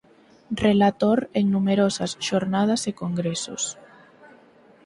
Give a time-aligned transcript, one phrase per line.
[0.65, 3.63] Relator en numerosas xornadas e congresos.